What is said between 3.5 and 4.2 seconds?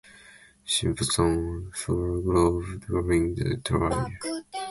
trial.